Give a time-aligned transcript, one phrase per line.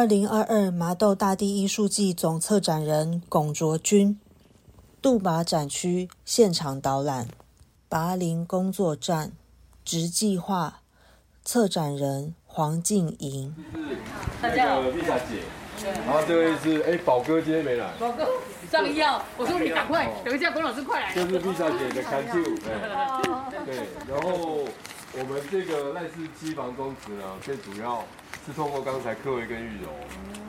[0.00, 4.18] 二零二二麻豆大地艺术季总策展人龚卓君，
[5.02, 7.28] 杜马展区现场导览，
[7.86, 9.32] 拔林工作站，
[9.84, 10.80] 直计划，
[11.44, 13.54] 策展人黄静莹。
[14.40, 15.42] 大家好，丽莎姐。
[16.06, 17.92] 然后这位是哎，宝哥今天没来。
[17.98, 18.26] 宝哥
[18.72, 21.14] 上药，我说你赶快，等一下龚老师快来。
[21.14, 22.42] 这是丽莎姐的 Can Do。
[23.66, 24.64] 对，然后
[25.12, 28.02] 我们这个赖氏机房宗祠呢，最主要。
[28.46, 29.88] 是通过刚才柯维跟玉柔，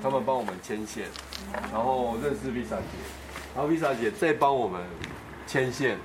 [0.02, 1.05] 他们帮我们牵线，
[1.72, 2.98] 然后认识 Visa 姐，
[3.54, 4.82] 然后 Visa 姐再帮我们
[5.46, 5.98] 牵线，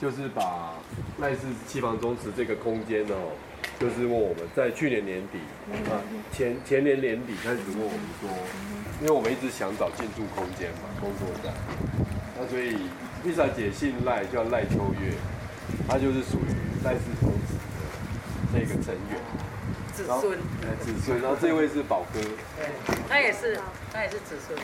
[0.00, 0.74] 就是把
[1.18, 3.32] 赖氏七房宗祠这个空间哦，
[3.80, 5.38] 就是问我们在去年年底
[5.90, 5.98] 啊
[6.32, 8.30] 前前年年底开始问我们说，
[9.00, 11.52] 因为我们一直想找建筑空间嘛，工作站，
[12.38, 12.78] 那所以
[13.26, 15.12] Visa 姐姓赖，叫赖秋月，
[15.88, 19.18] 她就是属于赖氏宗祠的那个成员。
[19.94, 20.38] 子孙，
[20.80, 22.66] 子孙，然后这位是宝哥，对，
[23.08, 23.58] 他也是，
[23.92, 24.58] 他也是子孙。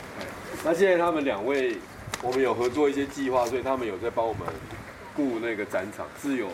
[0.63, 1.77] 那现在他们两位，
[2.21, 4.41] 我们有合作一些计划，所以他们有在帮我们
[5.15, 6.49] 雇那个展场，是有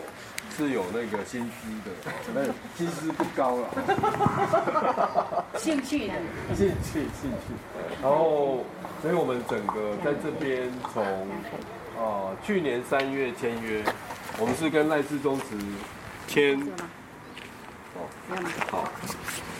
[0.56, 1.90] 是有那个薪资的，
[2.32, 2.44] 那
[2.76, 5.44] 薪资不高了。
[5.58, 6.14] 兴趣呢？
[6.54, 7.52] 兴趣，兴趣。
[8.00, 8.64] 然后，
[9.02, 11.04] 所以我们整个在这边从
[11.98, 13.82] 啊去年三月签约，
[14.38, 15.56] 我们是跟赖氏宗祠
[16.28, 16.64] 签。
[18.70, 18.90] 好，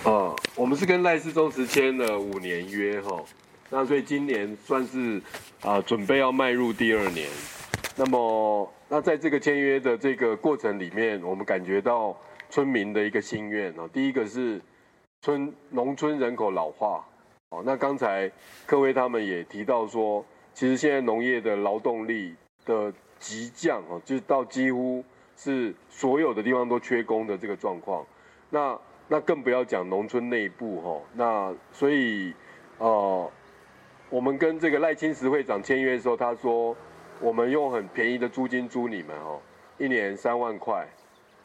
[0.05, 3.23] 呃，我们是跟赖氏宗祠签了五年约哈，
[3.71, 5.21] 那所以今年算是
[5.63, 7.29] 啊准备要迈入第二年。
[7.97, 12.17] 那么，那在这个签约的这个过程里面，我们感觉到
[12.49, 13.89] 村民的一个心愿哦。
[13.93, 14.61] 第一个是
[15.21, 17.05] 村农村人口老化，
[17.49, 18.31] 哦，那刚才
[18.67, 25.05] 各位他们也提到说，其实现在农业的劳动力的急降哦，就是到几乎
[25.37, 28.07] 是所有的地方都缺工的这个状况。
[28.51, 28.79] 那
[29.09, 32.35] 那更不要讲农村内部哈，那所以，
[32.79, 33.31] 呃，
[34.11, 36.77] 我们跟这个赖清石会长签约的时候，他说
[37.21, 39.41] 我们用很便宜的租金租你们哦，
[39.79, 40.87] 一年三万块，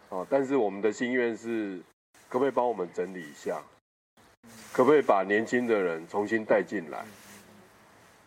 [0.09, 1.81] 哦，但是我们的心愿是，
[2.29, 3.61] 可不可以帮我们整理一下？
[4.71, 7.03] 可不可以把年轻的人重新带进来？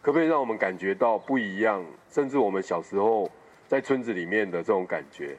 [0.00, 1.84] 可不可以让我们感觉到不一样？
[2.10, 3.31] 甚至我们小时候
[3.69, 5.37] 在村子里面的这种感觉？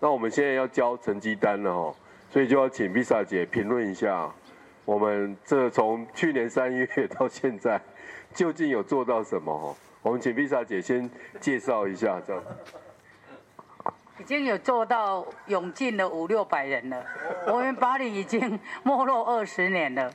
[0.00, 1.94] 那我们现在要交成绩单了哈。
[2.30, 4.30] 所以就要请 Visa 姐评论一下，
[4.84, 7.80] 我们这从去年三月到现在，
[8.34, 9.76] 究竟有做到什么？
[10.02, 11.10] 我们请 Visa 姐先
[11.40, 12.42] 介绍一下，这样。
[14.18, 17.04] 已经有做到涌进了五六百人了。
[17.46, 20.10] 我们巴黎已经没落二十年了，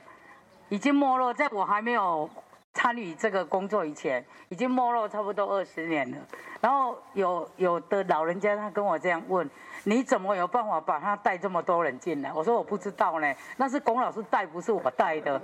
[0.68, 2.28] 已经没落，在我还没有
[2.74, 6.16] 参与这个工作以前，已经没落差不多二十年了。
[6.60, 9.48] 然后有有的老人家他跟我这样问。
[9.84, 12.32] 你怎么有办法把他带这么多人进来？
[12.32, 15.42] 我说我不知道呢，那是龚老师带，不是我带的。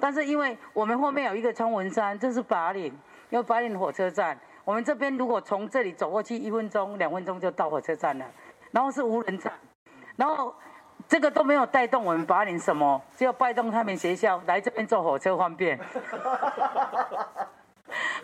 [0.00, 2.86] 但是因为我们后面有一个冲文山，这是八岭，
[3.30, 8.26] 因为八岭火车站，我们这边如果从这里走过去，一分钟、两分钟就到火车站了。
[8.72, 9.52] 然后是无人站，
[10.16, 10.52] 然后
[11.08, 15.78] 这个都没有带动我们八岭什么，只有带动他们学校来这边坐火车方便。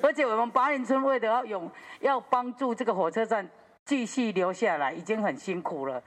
[0.03, 1.71] 而且我们八岭村为了要永，
[2.01, 3.49] 要帮助这个火车站。
[3.85, 6.01] 继续留下来已经很辛苦了，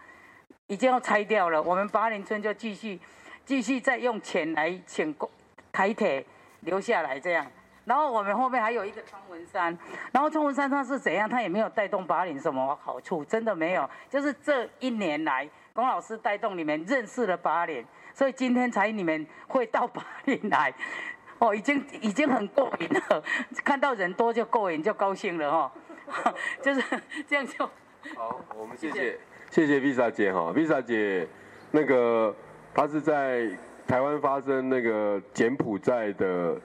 [0.68, 1.62] 已经要拆掉了。
[1.62, 2.98] 我们八林村就继续，
[3.44, 5.30] 继续再用钱来请工
[5.74, 6.26] 台铁
[6.62, 7.46] 留下来这样。
[7.84, 9.78] 然后我们后面还有一个冲文山，
[10.14, 11.28] 然后冲文山它是怎样？
[11.28, 13.88] 它也没有带动八林什么好处，真的没有。
[14.10, 20.74] 就是这一年来，龚老师带动你们认识了八年，所以今天才你们会到八年来。
[21.38, 23.22] 哦，已经已经很过瘾了，
[23.62, 25.72] 看到人多就过瘾，就高兴了哈。
[26.64, 26.82] 就是
[27.28, 27.66] 这样就
[28.16, 29.20] 好，我们谢谢
[29.52, 31.28] 谢谢 Visa 姐哈，Visa 姐
[31.72, 32.34] 那个
[32.74, 33.50] 她是在
[33.86, 36.62] 台湾发生那个柬埔寨的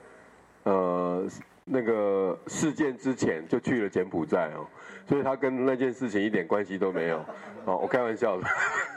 [0.62, 1.26] 呃
[1.64, 4.64] 那个事件之前就去了柬埔寨哦，
[5.08, 7.18] 所以她跟那件事情一点关系都没有，
[7.64, 8.46] 哦，我开玩笑的，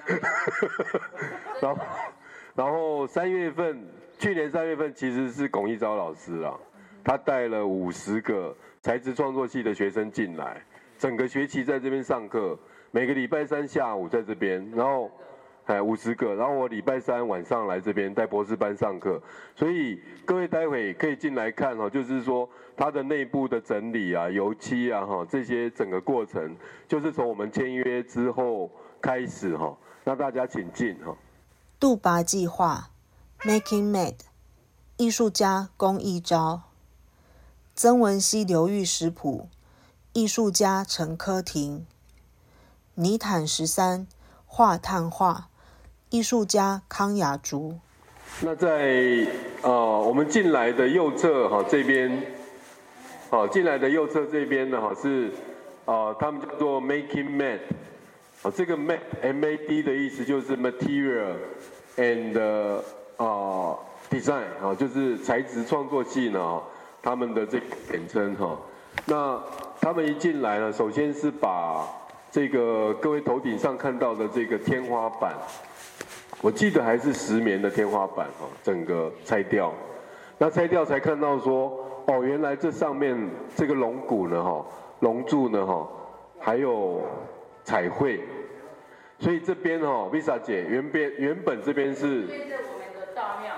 [1.62, 1.84] 然后
[2.56, 3.86] 然后三月份
[4.18, 6.54] 去年三月份其实是龚一昭老师啊，
[7.04, 8.56] 他带了五十个。
[8.84, 10.62] 材质创作系的学生进来，
[10.98, 12.60] 整个学期在这边上课，
[12.92, 15.10] 每个礼拜三下午在这边，然后，
[15.68, 19.24] 哎五十个，然后我礼拜三晚上来这边带博士班上课，
[19.56, 26.54] 所以各位待会可以进来看哈，就是说它的内部的整理啊、油漆啊哈这些整个过程，
[26.86, 28.70] 就是从我们签约之后
[29.02, 29.74] 开始哈，
[30.04, 31.16] 那大家请进哈。
[31.80, 32.90] 杜拔计划
[33.42, 34.20] ，Making Made，
[34.98, 36.64] 艺术家龚一昭。
[37.76, 39.50] 曾文溪流域食谱，
[40.14, 41.86] 艺术家陈科廷；
[42.96, 44.08] 泥坦十三
[44.46, 45.50] 画炭画，
[46.10, 47.80] 艺术家康雅竹。
[48.42, 49.28] 那在
[49.62, 52.26] 呃，我们进来的右侧哈这边，
[53.30, 55.32] 好，进来的右侧这边呢哈是，
[55.86, 57.60] 啊，他们叫做 making mat，
[58.44, 61.36] 啊，这个 mat M A D 的意思就是 material
[61.96, 62.38] and
[63.16, 63.78] 啊
[64.10, 66.62] design 啊，就是材质创作系呢，
[67.02, 68.60] 他们的这个简称哈。
[69.06, 69.42] 那
[69.80, 71.88] 他们一进来呢，首先是把
[72.30, 75.34] 这个各位头顶上看到的这个天花板。
[76.42, 79.74] 我记得还是石棉的天花板哈，整个拆掉，
[80.38, 83.18] 那拆掉才看到说，哦，原来这上面
[83.56, 84.66] 这个龙骨呢哈，
[85.00, 85.88] 龙柱呢哈，
[86.38, 87.02] 还有
[87.64, 88.20] 彩绘，
[89.24, 92.28] 所以这边哦，Visa 姐原边原本这边是。
[92.28, 93.54] 这是我们的大庙，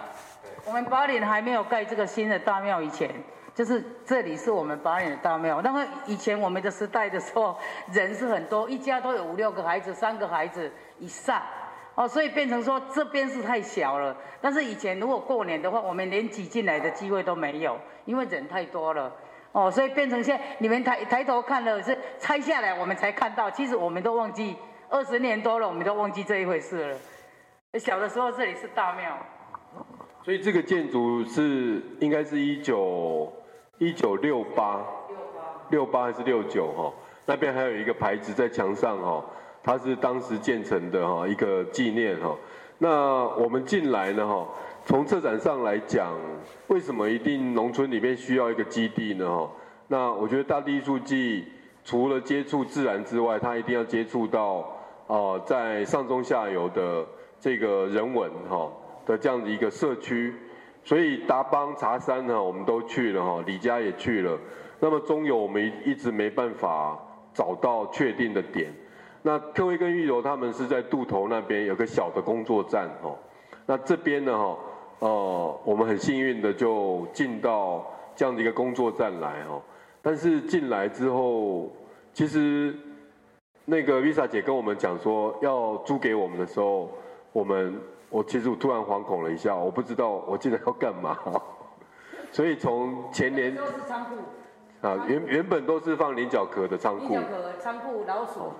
[0.64, 3.10] 我们八里还没有盖这个新的大庙以前，
[3.56, 5.64] 就是这里是我们八里的大庙。
[5.64, 7.58] 那么以前我们的时代的时候，
[7.92, 11.42] 人是很多，一家都有五六个孩子，三个孩子以上。
[11.96, 14.16] 哦，所以变成说这边是太小了。
[14.40, 17.76] 但是以前如果过年的话，我们连挤进来的机会都没有，
[18.06, 19.12] 因为人太多了。
[19.52, 23.50] 哦，所以变成现在你们抬抬头看了是拆下来，我们才看到。
[23.50, 24.56] 其实我们都忘记
[24.96, 26.98] 二十年多了，我们都忘记这一回事了。
[27.78, 29.18] 小的时候这里是大庙。
[30.24, 33.30] 所以这个建筑是应该是一九
[33.78, 34.86] 一九六八
[35.70, 36.94] 六八还是六九哈？
[37.26, 39.22] 那边还有一个牌子在墙上哈。
[39.62, 42.34] 它是当时建成的哈一个纪念哈，
[42.78, 44.48] 那我们进来呢哈，
[44.86, 46.18] 从策展上来讲，
[46.68, 49.52] 为什么一定农村里面需要一个基地呢哈？
[49.90, 51.52] 那我觉得大地艺术季
[51.84, 54.72] 除了接触自然之外，它一定要接触到
[55.08, 57.06] 哦在上中下游的
[57.40, 58.72] 这个人文哈
[59.06, 60.34] 的这样的一个社区，
[60.84, 64.38] 所以达邦茶山呢我们都去了哈，李家也去了，
[64.80, 66.98] 那么中游我们一直没办法
[67.34, 68.74] 找到确定的点。
[69.22, 73.18] 那特威跟玉柔他们是在渡头那边有个小的工作站哦，
[73.66, 74.58] 那这边呢哈，
[75.00, 77.86] 呃，我们很幸运的就进到
[78.16, 79.60] 这样的一个工作站来哦，
[80.02, 81.72] 但是进来之后，
[82.14, 82.76] 其实
[83.66, 86.90] 那个 Visa 姐跟我们讲说要租给我们的时候，
[87.34, 91.18] 我们我其实我突然惶恐了一下，我不知道我进来要干嘛，
[92.32, 94.16] 所以从前年都是仓库
[94.88, 98.52] 啊，原原本都是放菱角壳的仓库，菱角壳仓库老鼠。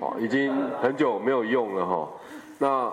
[0.00, 2.08] 哦，已经很久没有用了哈。
[2.58, 2.92] 那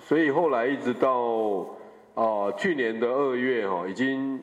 [0.00, 1.66] 所以后来一直到
[2.14, 4.42] 啊去年的二月哈，已经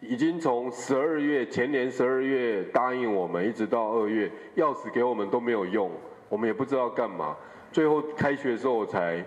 [0.00, 5.90] 已经从十二月前年十二月答应我们，一直到二月钥匙给我们都没有用，
[6.28, 7.36] 我们也不知道干嘛。
[7.70, 9.24] 最后开学的时候我才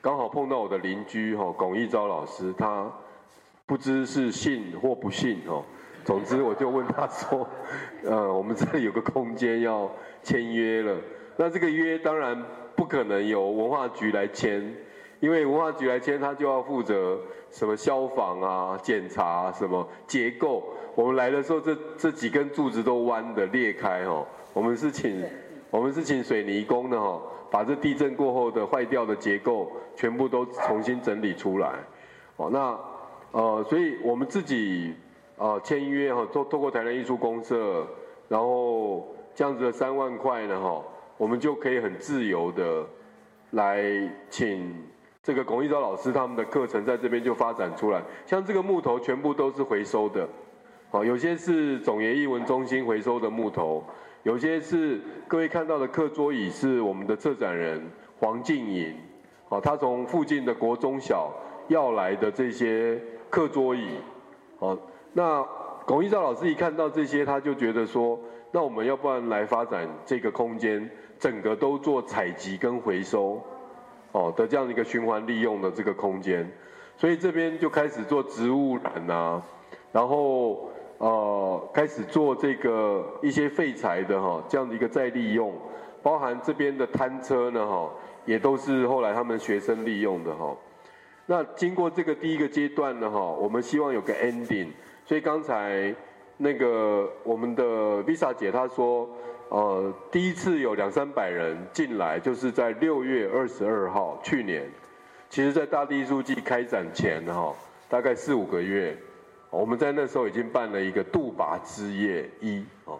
[0.00, 2.90] 刚好碰到我的邻居哈龚一昭老师，他
[3.66, 5.64] 不知是信或不信哦。
[6.04, 7.48] 总之我就问他说，
[8.04, 9.90] 呃，我们这里有个空间要。
[10.22, 10.96] 签约了，
[11.36, 12.44] 那这个约当然
[12.74, 14.74] 不可能由文化局来签，
[15.20, 17.18] 因为文化局来签，他就要负责
[17.50, 20.64] 什么消防啊、检查什么结构。
[20.94, 24.24] 我们来的时候，这这几根柱子都弯的裂开哈。
[24.52, 25.22] 我们是请
[25.70, 27.20] 我们是请水泥工的哈，
[27.50, 31.74] 把这地震过后的坏掉的结构全部都重新整理出来。
[32.36, 32.78] 哦，那
[33.32, 34.94] 呃，所以我们自己
[35.36, 37.86] 呃签约哈，透透过台南艺术公社，
[38.28, 39.06] 然后。
[39.38, 40.82] 这样子的三万块呢，哈，
[41.18, 42.82] 我们就可以很自由的
[43.50, 43.84] 来
[44.30, 44.74] 请
[45.26, 48.00] 这个龚一昭老师他们的课程在这边就发展出来。
[48.24, 50.28] 像这个木头全部都是回收的，
[50.88, 53.82] 好，有些是总研艺文中心回收的木头，
[54.22, 57.84] 有些是各位看到的课桌椅是我们的策展人
[58.20, 58.94] 黄静颖，
[59.48, 61.32] 好，他从附近的国中小
[61.66, 62.96] 要来的这些
[63.28, 63.96] 课桌椅，
[64.60, 64.78] 好，
[65.12, 65.44] 那
[65.84, 68.16] 龚一昭老师一看到这些，他就觉得说。
[68.52, 73.42] 那我们要不然来发展这个空间，整个都做采集跟回收，
[74.16, 76.50] 哦的这样一个循环利用的这个空间，
[76.96, 79.42] 所以这边就开始做植物染啊，
[79.92, 85.52] 然后呃开始做这个一些废材的哈这样的一个再利用，
[86.02, 87.90] 包含这边的摊车呢哈，
[88.24, 90.56] 也都是后来他们学生利用的哈。
[91.26, 94.68] 那经过这个第一个阶段呢哈，我们希望有个 ending，
[95.04, 95.94] 所以刚才。
[96.38, 97.64] 那个我们的
[98.04, 99.08] Visa 姐她说，
[99.48, 104.68] 呃，第一次有两三百人进来，就是在六月二十二号，去年，
[105.30, 107.54] 其实，在大地艺术季开展前哈，
[107.88, 108.96] 大概四五个月，
[109.50, 112.98] 我们在那时候已经办了一个杜拔之夜一哦，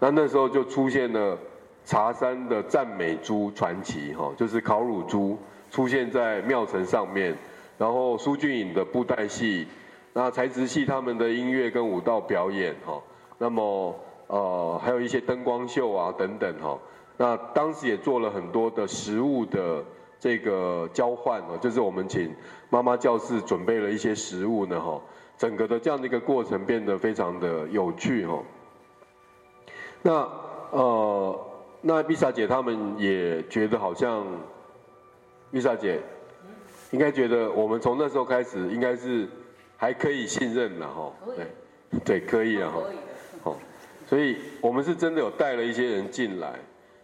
[0.00, 1.38] 那那时候就出现了
[1.84, 5.38] 茶山的赞美猪传奇哈，就是烤乳猪
[5.70, 7.36] 出现在庙城上面，
[7.76, 9.66] 然后苏俊颖的布袋戏。
[10.14, 12.98] 那材质系他们的音乐跟舞蹈表演哈，
[13.36, 13.94] 那么
[14.28, 16.78] 呃还有一些灯光秀啊等等哈，
[17.16, 19.82] 那当时也做了很多的食物的
[20.20, 20.36] 这。
[20.36, 22.34] 这个交换哦，就是我们请
[22.68, 25.00] 妈妈教室准备了一些食物呢哈，
[25.38, 28.42] 整个的这样的一个过程变得非常的有趣哈。
[30.02, 30.28] 那
[30.72, 31.40] 呃，
[31.80, 34.26] 那丽莎姐他们也觉得好像，
[35.52, 36.02] 丽莎姐
[36.90, 39.26] 应该觉得我们从那时候开始应该是
[39.76, 41.46] 还可以信任了哈，对，
[42.04, 42.84] 对，可以了哈，好，
[44.06, 46.54] 所以我们是真的有带了一些人进来。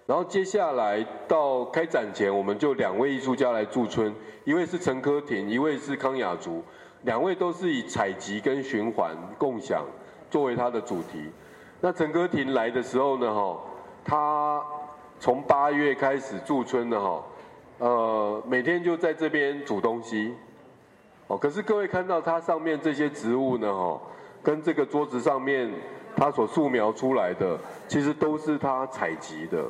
[0.07, 6.63] 然后接下来到开展前，我们就两位艺术家来驻村，一位是陈科廷，一位是康雅竹，
[7.03, 9.85] 两位都是以采集跟循环共享
[10.31, 11.31] 作为他的主题。
[11.81, 13.61] 那陈科廷来的时候呢，哈，
[14.05, 14.63] 他
[15.19, 17.25] 从八月开始驻村的哈，
[17.79, 20.35] 呃，每天就在这边煮东西，
[21.29, 24.01] 哦，可是各位看到它上面这些植物呢，哈，
[24.43, 25.73] 跟这个桌子上面
[26.16, 29.64] 他所素描出来的，其实都是他采集的。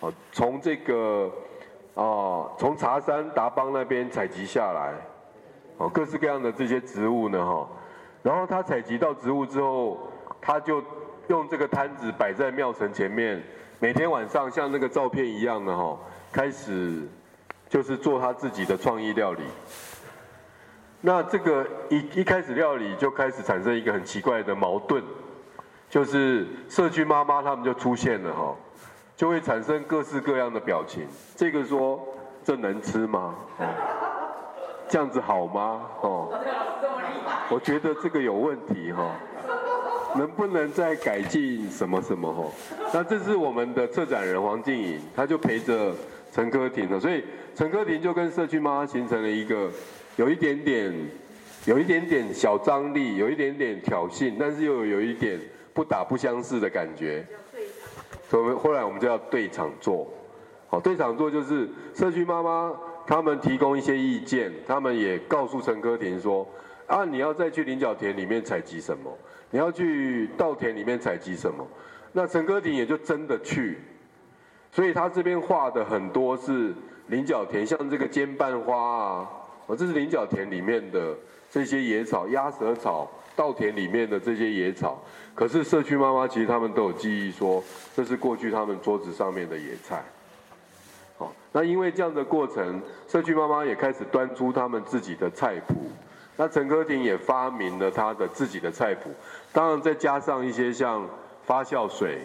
[0.00, 1.30] 哦，从这个
[1.94, 4.94] 啊，从茶山达邦那边采集下来，
[5.76, 7.68] 哦，各式各样的这些植物呢，哈，
[8.22, 10.10] 然后他采集到植物之后，
[10.40, 10.82] 他就
[11.28, 13.40] 用这个摊子摆在庙城前面，
[13.78, 15.96] 每天晚上像那个照片一样的哈，
[16.32, 17.06] 开始
[17.68, 19.42] 就是做他自己的创意料理。
[21.00, 25.02] 那这个一一开始料理就开始产生一个很奇怪的矛盾，
[25.92, 28.56] 就是社区妈妈他们就出现了哈。
[29.14, 31.06] 就会产生各式各样的表情。
[31.36, 32.02] 这个说
[32.42, 33.34] 这能吃吗？
[34.88, 35.82] 这样子好吗？
[36.00, 36.40] 哦，
[37.50, 39.14] 我觉得这个有问题哈。
[40.16, 42.44] 能不能再改进什么什么哈？
[42.94, 45.94] 那这是我们的策展人黄静颖，他就陪着
[46.32, 47.22] 陈科廷了，所以
[47.54, 49.70] 陈科廷就跟社区妈妈形成了一个
[50.16, 50.92] 有一点点、
[51.66, 55.38] 有一点点小张力，有一点点挑衅，但是又有一点
[55.72, 57.26] 不打不相识的感觉。
[58.28, 60.08] 所以后来我们就要对场做，
[60.68, 62.74] 好，对场做就是社区妈妈
[63.06, 66.48] 他们提供一些意见，他们也告诉陈科廷说，
[66.86, 69.14] 啊，你要再去菱角田里面采集什么，
[69.50, 71.66] 你要去稻田里面采集什么，
[72.12, 73.78] 那陈科廷也就真的去，
[74.70, 76.72] 所以他这边画的很多是
[77.08, 79.30] 菱角田，像这个尖瓣花啊，
[79.66, 81.14] 哦，这是菱角田里面的
[81.52, 83.08] 这些野草，鸭舌草。
[83.34, 85.02] 稻田里面的这些野草，
[85.34, 87.64] 可是社区妈妈其实他们都有记忆，说
[87.96, 90.04] 这是过去他们桌子上面的野菜。
[91.16, 92.78] 好，那因为这样的过程，
[93.08, 95.74] 社区妈妈也开始端出他们自己的菜谱。
[96.36, 99.10] 那陈科廷也发明了他的自己的菜谱，
[99.50, 101.08] 当然再加上一些像
[101.46, 102.18] 发酵水，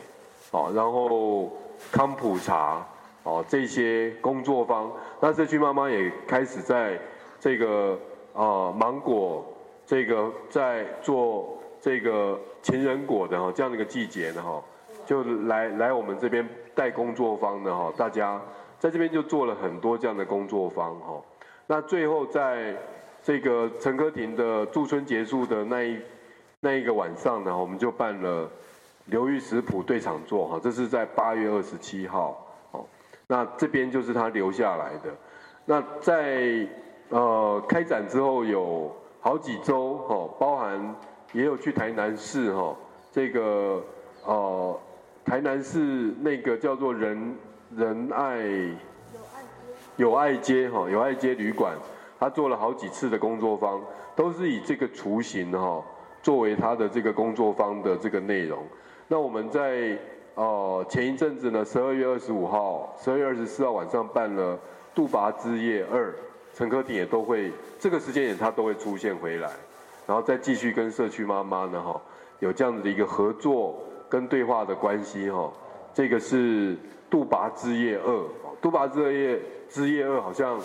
[0.52, 1.58] 哦，然后
[1.90, 2.86] 康普茶，
[3.24, 4.92] 哦，这些工作坊。
[5.22, 7.00] 那社区妈妈也开始在
[7.40, 7.98] 这个
[8.38, 9.44] 啊芒果。
[9.90, 14.62] 这个在做这个情人果的哈这样的一个季节呢哈，
[15.06, 18.38] 就来来我们这边带工作坊的哈，大家
[18.78, 21.22] 在这边就做了很多这样的工作坊哈。
[21.68, 22.76] 那最后在
[23.24, 25.98] 这个陈科廷的驻村结束的那一
[26.60, 28.52] 那一个晚上呢，我们就办了
[29.06, 32.86] 流域食谱对场座哈，这是在八月二十七号哦。
[33.26, 35.16] 那这边就是他留下来的。
[35.64, 36.68] 那在
[37.10, 38.96] 呃开展之后有。
[39.20, 40.96] 好几周哈，包含
[41.34, 42.74] 也有去台南市哈，
[43.12, 43.84] 这个
[44.24, 44.80] 呃
[45.26, 47.36] 台南市那个叫做仁
[47.76, 48.40] 仁爱
[49.98, 51.74] 有爱街哈有爱街旅馆，
[52.18, 53.82] 他做了好几次的工作坊，
[54.16, 55.84] 都是以这个雏形哈
[56.22, 58.64] 作为他的这个工作坊的这个内容。
[59.10, 59.98] 那我们在
[60.36, 64.58] 呃前一阵子呢，十二月二十五号、十二月二十四号晚上办了
[64.96, 66.14] 杜拔之夜二。
[66.58, 69.48] 陈科廷也都会这个时间点，他都会出现回来，
[70.08, 72.02] 然后再继续跟社区妈妈呢，哈，
[72.40, 75.54] 有这样子的一个合作跟对话的关系，哈。
[75.94, 76.76] 这个是
[77.12, 78.26] 杜拔之夜二，
[78.60, 80.60] 杜拔之夜之夜二好像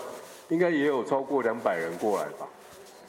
[0.49, 2.47] 应该也有超过两百人过来吧？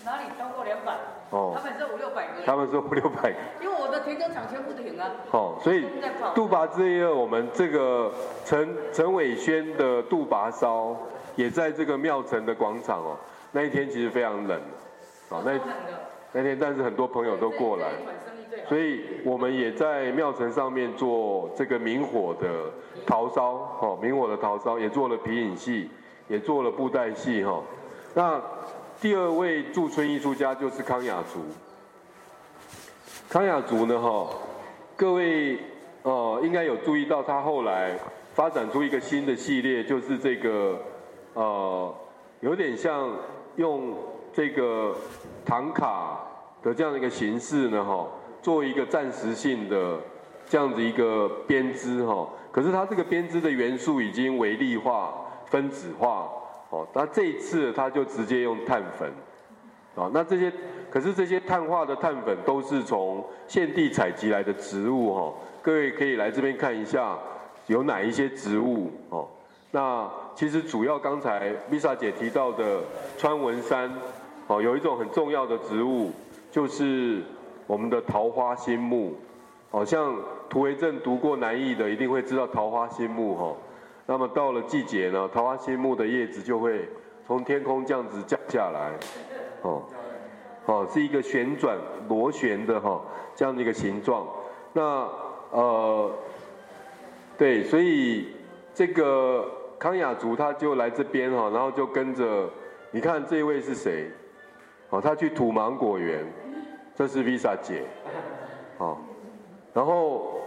[0.04, 0.92] 哪里超过两百？
[1.30, 2.42] 哦，他们是五六百个。
[2.44, 3.38] 他们是五六百个。
[3.62, 5.10] 因为我的停车场全部停啊。
[5.30, 5.86] 哦，所以
[6.34, 8.12] 杜拔之夜二，我们这个
[8.44, 10.94] 陈陈伟轩的杜拔烧。
[11.36, 13.16] 也在这个庙城的广场哦，
[13.52, 14.56] 那一天其实非常冷，
[15.30, 15.58] 啊，那
[16.32, 17.88] 那天但是很多朋友都过来，
[18.68, 22.70] 所以我们也在庙城上面做这个明火的
[23.06, 25.90] 陶烧，哦，明火的陶烧也做了皮影戏，
[26.28, 27.62] 也做了布袋戏，哈。
[28.14, 28.40] 那
[29.00, 31.40] 第二位驻村艺术家就是康雅竹，
[33.28, 34.28] 康雅竹呢，哈，
[34.96, 35.58] 各位
[36.02, 37.98] 哦应该有注意到他后来
[38.34, 40.80] 发展出一个新的系列，就是这个。
[41.34, 41.94] 呃，
[42.40, 43.10] 有点像
[43.56, 43.94] 用
[44.32, 44.94] 这个
[45.44, 46.20] 唐卡
[46.62, 48.06] 的这样的一个形式呢，哈，
[48.40, 49.98] 做一个暂时性的
[50.46, 52.28] 这样子一个编织，哈。
[52.50, 55.12] 可是它这个编织的元素已经微粒化、
[55.46, 56.28] 分子化，
[56.70, 59.12] 哦，那这一次它就直接用碳粉，
[59.96, 60.52] 啊，那这些
[60.88, 67.18] 可是这些碳化的碳粉都是从现地采集来的植物哈，各位可以来这边看一下
[67.66, 69.28] 有哪一些植物哦。
[69.74, 72.78] 那其实主要刚才 Lisa 姐提到的
[73.18, 73.92] 川文山，
[74.46, 76.12] 哦，有一种很重要的植物
[76.48, 77.20] 就是
[77.66, 79.16] 我们的桃花心木，
[79.72, 80.14] 好像
[80.48, 83.52] 涂维正读过南艺的一定会知道桃花心木哈。
[84.06, 86.88] 那么到了季节呢，桃花心木的叶子就会
[87.26, 88.92] 从天空这样子降下来，
[89.62, 89.82] 哦，
[90.66, 91.76] 哦，是一个旋转
[92.08, 93.02] 螺旋的哈
[93.34, 94.24] 这样的一个形状。
[94.72, 95.08] 那
[95.50, 96.12] 呃，
[97.36, 98.28] 对，所以
[98.72, 99.50] 这个
[99.84, 102.48] 康雅族他就来这边哈，然后就跟着，
[102.90, 104.10] 你看这位是谁？
[104.88, 106.24] 哦，他去土芒果园，
[106.96, 107.82] 这是 Visa 姐，
[108.78, 108.96] 哦，
[109.74, 110.40] 然后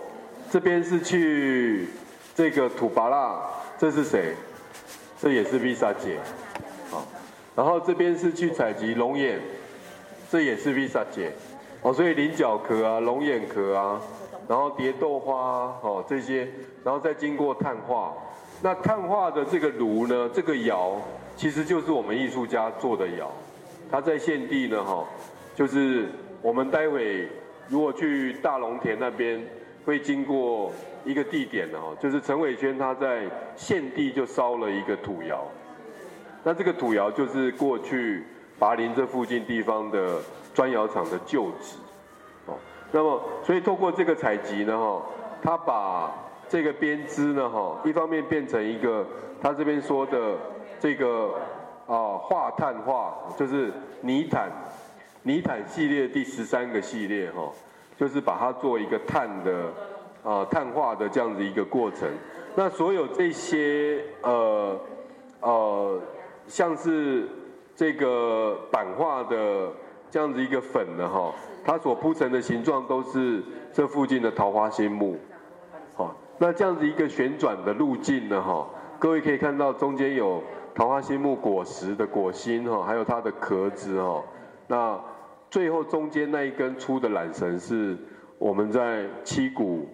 [0.50, 1.88] 这边是去。
[2.34, 4.34] 这个土巴拉，这是谁？
[5.20, 6.18] 这也是 Visa 姐，
[6.92, 7.04] 哦。
[7.56, 9.40] 然后这边是去采集龙眼，
[10.32, 11.32] 这也是 Visa 姐，
[11.84, 14.02] 哦，所以菱角壳啊、龙眼壳啊，
[14.48, 16.48] 然后蝶豆花哦这些，
[16.84, 18.14] 然后再经过碳化。
[18.62, 21.02] 那碳化的这个炉呢，这个窑
[21.36, 23.32] 其实就是我们艺术家做的窑，
[23.90, 25.06] 它在现地呢哈，
[25.56, 26.10] 就是
[26.42, 27.28] 我们待会
[27.68, 29.44] 如果去大龙田那边
[29.86, 30.72] 会经过。
[31.06, 33.24] 一个地点呢，哈，就是陈伟轩他在
[33.56, 35.42] 现地就烧了一个土窑，
[36.44, 38.26] 那这个土窑就是过去
[38.60, 40.20] 拔林这附近地方的
[40.54, 41.78] 砖窑厂的旧址，
[42.46, 42.56] 哦，
[42.92, 45.02] 那么所以透过这个采集呢，哈，
[45.42, 46.14] 他把
[46.50, 49.06] 这个编织呢，哈，一方面变成一个
[49.42, 50.36] 他这边说的
[50.80, 51.34] 这个
[51.86, 54.52] 啊化碳化，就是泥毯
[55.24, 57.52] 泥毯系列第十三个系列，哈，
[57.98, 59.72] 就是把它做一个碳的。
[60.24, 62.06] 啊，碳化的这样子一个过程，
[62.54, 64.78] 那所有这些呃
[65.40, 66.02] 呃，
[66.48, 67.30] 像是
[67.74, 69.72] 这个版画的
[70.12, 71.34] 这样子一个粉的哈，
[71.64, 75.18] 它所铺成的形状都是这附近的桃花心木，
[76.38, 78.68] 那这样子一个旋转的路径呢哈，
[79.00, 84.24] 各位可以看到中间有桃花心木果实的果心哈，还有它的壳子哈，
[84.68, 85.00] 那
[85.50, 87.98] 最后中间那一根粗的缆绳是
[88.38, 89.88] 我们在七股。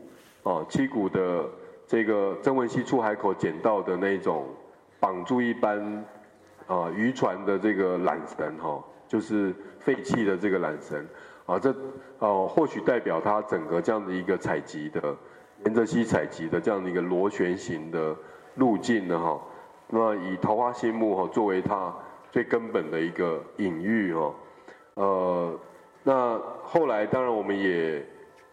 [0.46, 1.46] 哦，七股的
[1.88, 4.46] 这个曾文溪出海口捡到的那种
[5.00, 6.04] 绑住一般
[6.68, 11.08] 啊渔船的这个缆绳哈，就是废弃的这个缆绳
[11.46, 11.74] 啊，这
[12.20, 15.16] 哦或许代表它整个这样的一个采集的
[15.66, 18.16] 沿着溪采集的这样的一个螺旋形的
[18.56, 19.42] 路径呢哈，
[19.88, 21.94] 那以桃花心木哈作为它
[22.32, 24.34] 最根本的一个隐喻哈，
[24.96, 25.60] 呃，
[26.04, 28.06] 那后来当然我们也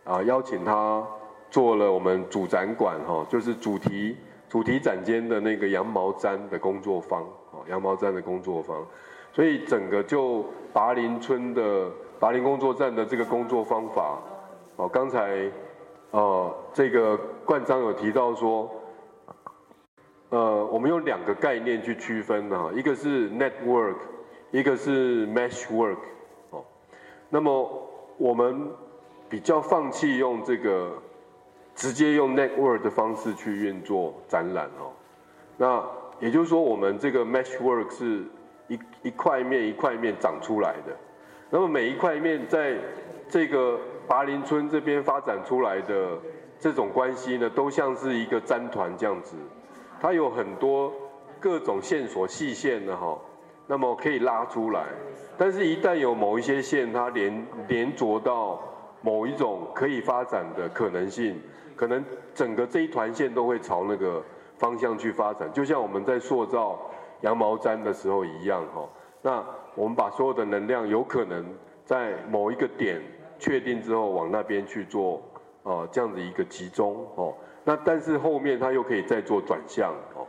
[0.04, 1.06] 啊邀请他。
[1.52, 4.16] 做了我们主展馆哈，就是主题
[4.48, 8.86] 主题展间的那个羊毛毡的工作坊，哦，羊毛毡的工作坊，
[9.32, 14.20] 所以整个就拔林村的拔林工作站的这个工作方法，
[14.76, 15.50] 哦，刚才
[16.10, 18.70] 呃这个冠章有提到说，
[20.30, 23.96] 呃，我们用两个概念去区分的哈，一个是 network，
[24.50, 25.98] 一个是 mesh work，
[26.50, 26.64] 哦，
[27.28, 28.68] 那么我们
[29.28, 30.90] 比较放弃用这个。
[31.72, 34.92] 直接用 network 的方式去运作展览哦，
[35.56, 35.82] 那
[36.18, 38.22] 也就是说，我们这个 mesh work 是
[38.68, 40.94] 一一块面一块面长出来的，
[41.48, 42.76] 那么每一块面在
[43.30, 43.78] 这个
[44.10, 46.18] 拔林村这边发展出来的
[46.58, 49.36] 这种关系呢，都像是一个粘团这样子，
[50.00, 50.92] 它有很多
[51.38, 53.16] 各种线索细线的哈，
[53.68, 54.84] 那么可以拉出来，
[55.38, 58.60] 但是一旦有某一些线它连连着到
[59.00, 61.40] 某一种可以发展的可能性。
[61.76, 64.20] 可能整个这一团线都会朝那个
[64.58, 66.76] 方向去发展，就像我们在塑造
[67.20, 68.88] 羊毛毡的时候一样哈。
[69.22, 69.42] 那
[69.76, 71.46] 我们把所有的能量有可能
[71.84, 73.00] 在某一个点
[73.40, 75.20] 确定之后往那边去做
[75.64, 77.34] 啊这样子一个集中哦。
[77.64, 80.24] 那但是后面它又可以再做转向哦。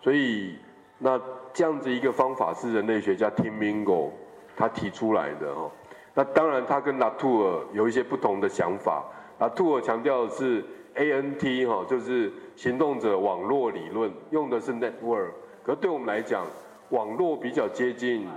[0.00, 0.58] 所以
[0.98, 1.20] 那
[1.52, 4.10] 这样子一个方法是人类学家 Tim Mingo
[4.56, 5.70] 他提出来的哦。
[6.14, 9.04] 那当然他跟拉图尔有一些不同的想法，
[9.38, 10.64] 拉图尔强调的是。
[10.96, 15.32] A N T 哈，就是行动者网络理论，用的是 network。
[15.64, 16.46] 可对我们来讲，
[16.90, 18.28] 网络比较接近。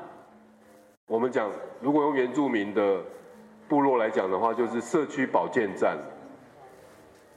[1.05, 2.99] 我们讲，如果用原住民的
[3.67, 5.97] 部落来讲的话，就是社区保健站。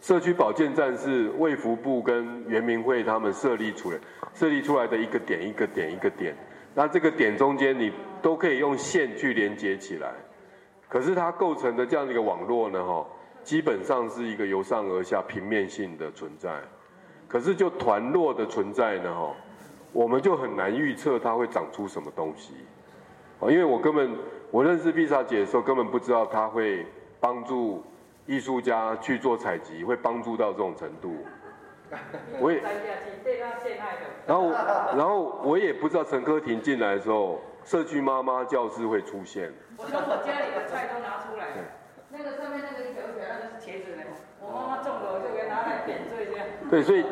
[0.00, 3.98] 社区保健站是卫福部跟原民会他们设立出来、
[4.34, 6.34] 设立出来的一个点一个点一个点。
[6.74, 10.12] 那这个点中间，你都可以用线去连接起来。
[10.88, 13.06] 可是它构成的这样的一个网络呢，哈。
[13.42, 16.60] 基本上是一个由上而下平面性的存在，
[17.26, 19.34] 可是就团络的存在呢，哈，
[19.94, 22.52] 我们就很难预测它会长出什么东西。
[23.38, 24.10] 哦，因为我根本
[24.50, 26.84] 我认识碧莎姐的时候，根本不知道她会
[27.20, 27.82] 帮助
[28.26, 31.14] 艺术家去做采集，会帮助到这种程度。
[32.38, 32.60] 我也，
[34.26, 34.50] 然后
[34.96, 39.52] 然后我也不知道陈科婷进来的时候，社区妈妈教室会出现。
[39.76, 41.48] 我从我家里的菜都拿出来，
[42.10, 44.02] 那个上面那个一条条那个是茄子呢，
[44.40, 46.46] 我妈妈种的，我就给拿来点缀这样。
[46.70, 47.04] 对，所以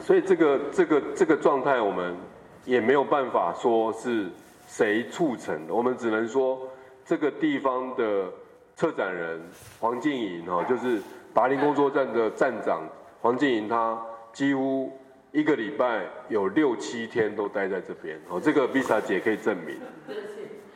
[0.00, 2.16] 所以这个这个这个状态，我们
[2.64, 4.30] 也没有办法说是
[4.66, 6.66] 谁促成的，我们只能说
[7.04, 8.32] 这个地方的
[8.76, 9.40] 策展人
[9.78, 11.00] 黄静莹哈，就是
[11.32, 12.82] 达林工作站的站长
[13.20, 14.00] 黄静莹，她
[14.32, 14.92] 几乎
[15.32, 19.76] 一个礼拜有六七天都待在这边，哦，这个 Visa 姐可以证明。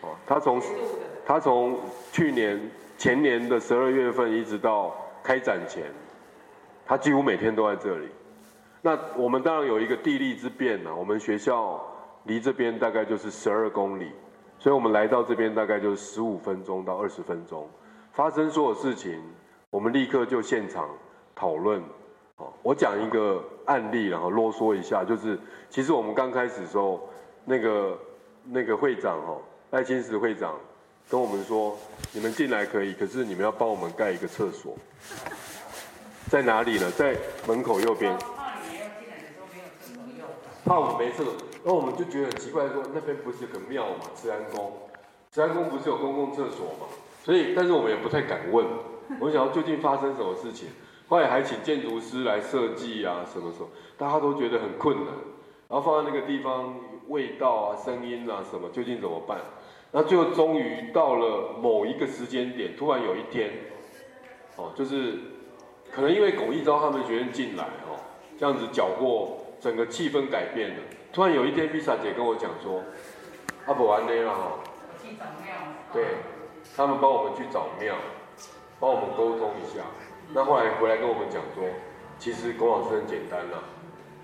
[0.02, 0.62] 哦，他从
[1.26, 1.78] 她从
[2.12, 2.60] 去年
[2.96, 5.84] 前年的十二月份一直到开展前，
[6.86, 8.08] 她几乎每天都在这里。
[8.80, 11.84] 那我们当然有一个地利之便呢，我们学校
[12.24, 14.12] 离这边大概就是十二公里，
[14.58, 17.68] 所以我们来到这边大概就是十五分钟到二十分钟。
[18.12, 19.22] 发生所有事情，
[19.70, 20.88] 我们立刻就现场
[21.34, 21.80] 讨论。
[22.36, 27.08] 哦，我讲一个案例，然后啰嗦一下，就是其实我们刚开始的时候，
[27.44, 27.98] 那个
[28.44, 29.40] 那个会长哦，
[29.70, 30.54] 赖清石会长
[31.08, 31.76] 跟我们说，
[32.12, 34.76] 你们进来可以，可是你们要帮我们盖一个厕所，
[36.28, 36.90] 在哪里呢？
[36.92, 37.16] 在
[37.46, 38.16] 门口右边。
[40.64, 41.34] 怕我们没厕所，
[41.68, 44.72] 那我们就觉得很奇怪，说那边不是有个庙嘛，慈安宫，
[45.30, 46.86] 慈安宫不是有公共厕所嘛？
[47.22, 48.64] 所以，但是我们也不太敢问，
[49.20, 50.70] 我们想要究竟发生什么事情。
[51.08, 55.08] 后来还请建筑师来设计啊，什么什么大家都觉得很困难，
[55.68, 56.74] 然后放在那个地方，
[57.08, 59.38] 味道啊、声音啊什么，究竟怎么办？
[59.92, 63.50] 那最后终于到了某一个时间点，突然有一天，
[64.56, 65.18] 哦，就是
[65.92, 68.00] 可能因为巩义昭他们学院进来哦，
[68.38, 69.44] 这样子搅过。
[69.60, 70.76] 整个气氛改变了。
[71.10, 72.82] 突然有一天，碧莎姐跟我讲说
[73.66, 74.58] ：“阿伯完内了哈。”
[75.02, 75.54] 去找庙。
[75.92, 76.04] 对，
[76.76, 77.96] 他们帮我们去找庙，
[78.78, 79.82] 帮我们沟通一下。
[80.34, 81.64] 那后来回来跟我们讲说，
[82.18, 83.58] 其实龚老师很简单啦，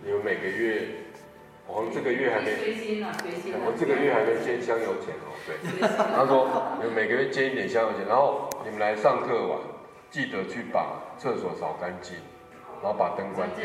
[0.03, 0.89] 你们每个月，
[1.67, 2.53] 我们这个月还没，
[3.55, 5.33] 我们这个月还没捐香油钱哦。
[5.47, 5.57] 对。
[6.15, 6.47] 他说，
[6.79, 9.59] 你们每个月捐一点香油钱，然后你们来上课完，
[10.11, 12.19] 记得去把厕所扫干净。
[12.83, 13.65] 然后把灯关掉，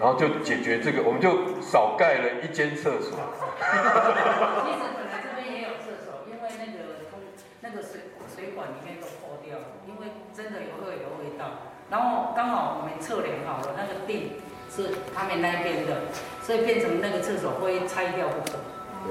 [0.00, 3.12] 然后就解决这个，我们就少盖了一间厕所。
[3.14, 7.20] 其实本来这边也有厕所，因为那个通
[7.60, 11.70] 那个水水管里面都破掉了，因为真的有会有味道。
[11.90, 14.40] 然后刚好我们测量好了，那个地
[14.74, 16.10] 是他们那边的，
[16.42, 18.58] 所以变成那个厕所会拆掉不可。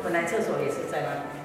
[0.03, 1.43] 本来厕所也是在那边。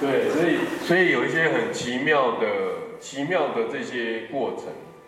[0.00, 2.46] 对，所以所以有一些很奇妙的
[3.00, 4.66] 奇妙的这些过程，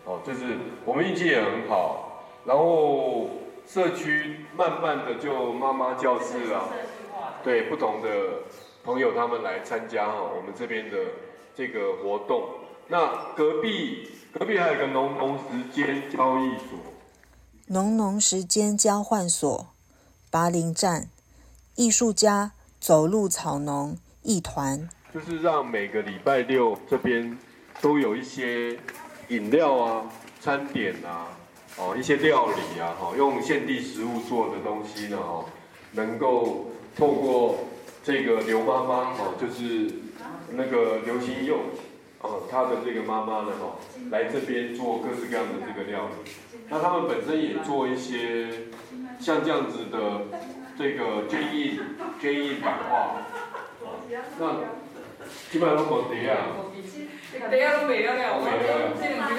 [0.09, 3.29] 哦，就是我们运气也很好，然后
[3.67, 6.65] 社区慢慢的就妈妈教室啊，
[7.45, 8.09] 对，不同的
[8.83, 10.97] 朋友他们来参加哈，我们这边的
[11.55, 12.43] 这个活动。
[12.87, 16.79] 那隔壁隔壁还有一个农农时间交易所，
[17.67, 19.67] 农农时间交换所，
[20.31, 21.11] 拔林站。
[21.77, 27.39] 艺术家走路草农一团，就是让每个礼拜六这边
[27.81, 28.77] 都有一些
[29.29, 30.05] 饮料啊、
[30.41, 31.29] 餐点啊、
[31.79, 35.45] 哦一些料理啊，哈，用现地食物做的东西呢，哈，
[35.93, 37.59] 能够透过
[38.03, 39.91] 这个刘妈妈，哦，就是
[40.53, 41.59] 那个刘新佑，
[42.21, 43.77] 哦，他的这个妈妈呢，哈，
[44.11, 46.33] 来这边做各式各样的这个料理。
[46.69, 48.49] 那他们本身也做一些
[49.21, 50.39] 像这样子的。
[50.79, 51.81] 这个捐印
[52.21, 53.17] 捐印版画，
[54.39, 54.47] 那
[55.51, 56.37] 基本上都没得啊。
[57.51, 58.41] 等下都没了了，
[59.01, 59.39] 这两天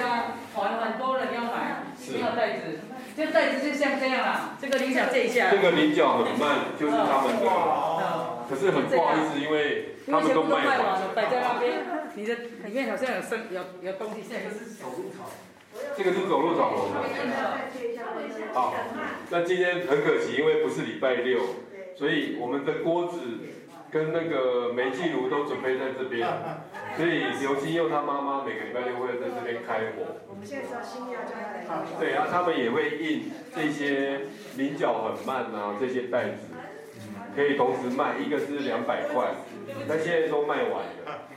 [0.53, 2.79] 团很多人要买，没有袋子，
[3.17, 4.55] 这袋子就像这样啦。
[4.61, 5.49] 这个菱角这一下。
[5.51, 7.45] 这个菱角很慢，就是他们的。
[8.49, 11.81] 可是很不好意思，因为他们都卖完了，摆在那边。
[12.15, 12.33] 你的
[12.65, 15.29] 里面好像有生有有东西，现在是走路草。
[15.95, 16.97] 这个是走路找龙的。
[18.53, 18.73] 好，
[19.29, 21.39] 那今天很可惜，因为不是礼拜六，
[21.95, 23.19] 所以我们的锅子
[23.91, 26.27] 跟那个煤气炉都准备在这边，
[26.95, 30.17] 所以刘金佑他妈妈每个礼拜六会在这边开火。
[30.27, 31.65] 我们现在知道新料就来
[31.99, 34.21] 对，然后他们也会印这些
[34.57, 36.53] 菱角很慢啊，这些袋子
[37.35, 39.33] 可以同时卖，一个是两百块，
[39.87, 41.27] 那现在都卖完了。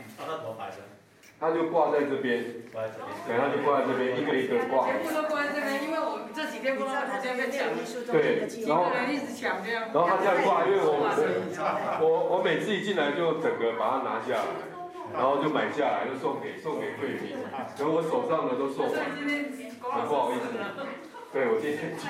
[1.42, 4.86] 他就挂在这边，对，他就挂在这边，一个一个挂。
[4.86, 7.66] 全部都挂在这边，因为我这几天不知道他这边抢，
[8.14, 14.54] 对，然后一直抢这然后他这样挂，因为我我我我每次一进来就整个把它拿下来，
[15.12, 20.46] 然后就买下来，就送给送给贵宾，然后我手上的都送完，很不好意思，
[21.34, 22.06] 对我今天就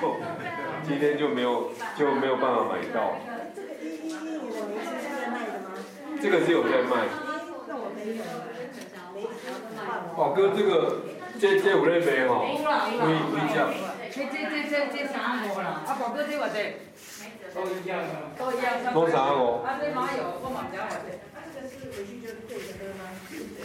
[0.85, 3.17] 今天就没有就没有办法买到。
[6.21, 7.09] 这个是有在卖。
[10.15, 11.01] 宝哥，这个
[11.39, 12.53] 这这有咧卖吼，微
[13.33, 13.55] 微只。
[14.11, 15.15] 这这这这这三
[15.49, 16.57] 五啦，啊宝哥这偌济？
[17.53, 18.09] 都一样的。
[18.37, 18.65] 都一样。
[18.93, 19.63] 都三五。
[19.63, 20.95] 啊这麻油，我嘛不晓得。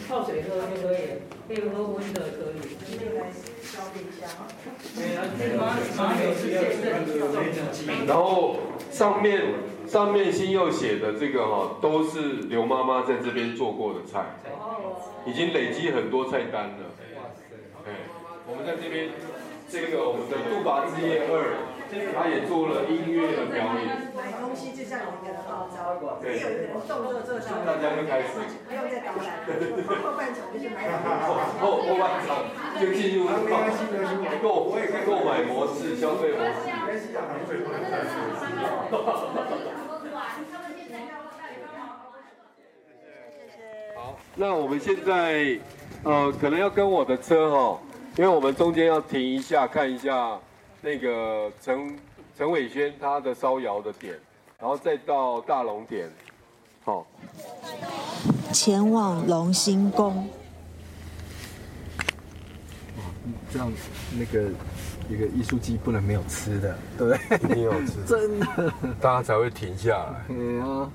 [0.08, 2.56] 泡水喝就可以，可以喝温的可以。
[8.06, 8.56] 然后
[8.90, 9.42] 上面
[9.88, 14.36] 上面新又写的这个哈，都是刘妈妈在这边做过的菜，
[15.24, 16.76] 已经累积很多菜单了。
[17.86, 17.92] 哎，
[18.46, 19.08] 我们在这边，
[19.68, 21.77] 这个我们的杜拔之夜二。
[21.88, 24.12] 他也做了音乐的表演。
[24.14, 27.44] 买东西就像一个号召，没有一个人动作做到。
[27.64, 28.28] 大家就开始。
[28.68, 29.26] 不用再导览。
[30.02, 30.76] 后半场就是买
[31.60, 32.28] 后后半场
[32.80, 33.26] 就进入
[34.42, 36.52] 购购买模式、消费模式。
[43.96, 45.58] 好，那我们现在
[46.04, 47.80] 呃，可能要跟我的车哈，
[48.16, 50.38] 因为我们中间要停一下，看一下。
[50.80, 51.98] 那个陈
[52.36, 54.18] 陈伟轩他的烧窑的点，
[54.58, 56.08] 然后再到大龙点，
[56.84, 57.06] 好，
[58.52, 60.28] 前往龙兴宫。
[63.50, 63.72] 这样
[64.12, 64.50] 那个
[65.08, 67.38] 一个艺术季不能没有吃的，对不对？
[67.50, 70.90] 一定要吃， 真的，大家才会停下来，对啊，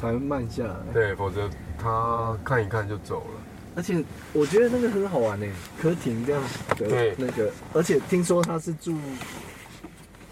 [0.00, 3.40] 才会慢下来，对，否则他看一看就走了。
[3.76, 5.46] 而且我觉得那个很好玩呢，
[5.78, 6.42] 柯廷这样
[6.78, 8.96] 的那个，而且听说他是住，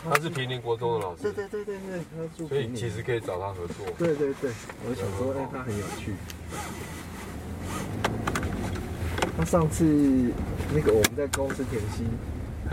[0.02, 3.86] 他是平林国中的老师，对对对对对，他住，所以其实可以找他合作。
[3.98, 4.50] 对对对，
[4.88, 6.14] 我想说，哎，他很有趣。
[9.36, 9.84] 他上次
[10.74, 12.06] 那个我们在公司田心，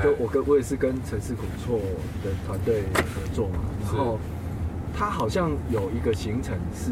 [0.02, 1.82] 跟我跟我也是跟城市古错
[2.24, 4.18] 的团队合作嘛，然后
[4.98, 6.92] 他好像有一个行程是，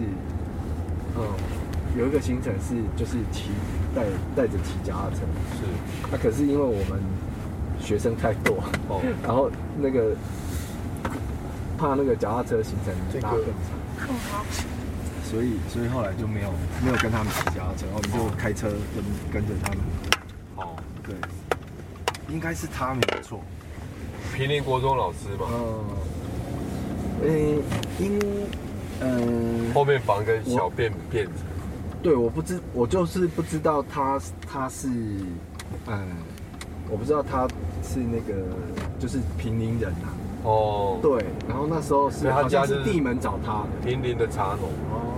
[1.16, 1.24] 嗯。
[1.98, 3.50] 有一个行程是就是骑
[3.96, 4.04] 带
[4.36, 5.22] 带着骑脚踏车，
[5.56, 5.64] 是。
[6.12, 7.02] 那可是因为我们
[7.80, 10.16] 学生太多，哦， 然后那个
[11.78, 14.46] 怕那个脚踏车行程拉更长，
[15.24, 16.52] 所以所以后来就没有
[16.84, 19.80] 没有跟他们骑脚踏车，我们就开车跟跟着他们。
[20.58, 21.16] 哦，对，
[22.30, 23.42] 应该是他没错。
[24.36, 25.48] 平林国中老师吧。
[25.52, 25.86] 嗯，
[27.24, 27.62] 诶，
[28.00, 28.20] 因
[29.02, 31.44] 嗯后面绑个小辫辫子。
[32.02, 34.88] 对，我不知，我就是不知道他他是，
[35.88, 36.08] 嗯，
[36.90, 37.46] 我不知道他
[37.84, 38.42] 是那个
[38.98, 40.08] 就是平林人啊。
[40.44, 41.00] 哦。
[41.02, 44.70] 对，然后那时候是他家是地门找他，平林的茶农。
[44.92, 45.16] 哦。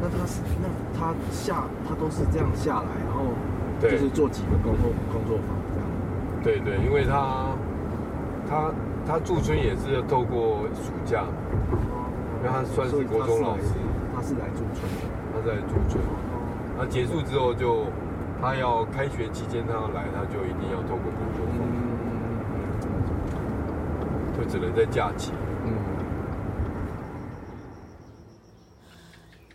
[0.00, 3.22] 那他是那他下他都是这样下来，然后
[3.80, 5.86] 就是做几个工作工作坊这样。
[6.42, 7.54] 对对，因为他
[8.50, 8.72] 他
[9.06, 11.24] 他驻村也是要透过暑假。
[12.44, 13.62] 因为他算是国中老师，
[14.12, 16.02] 他是来驻村的，他是来驻村。
[16.76, 17.86] 那结束之后就，
[18.40, 21.62] 他要开学期间他要来，他就一定要透过工作坊，
[24.36, 25.30] 就只能在假期。
[25.64, 25.72] 嗯。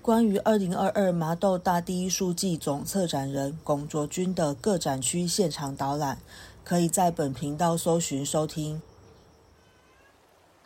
[0.01, 6.19] 关于二零二二麻豆大第一书记总策展人龚卓君的各展区现场导览，
[6.63, 8.81] 可以在本频道搜寻收听。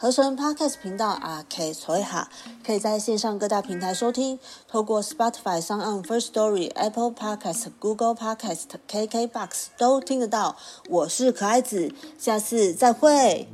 [0.02, 2.28] 合成 Podcast 频道啊，K 崔哈，
[2.66, 10.56] 可以在线上各大平台收听，透过 Spotify、s o n First Story、Apple Podcast、Google Podcast、KKBox 都听得到。
[10.90, 13.48] 我是可爱子，下次再会。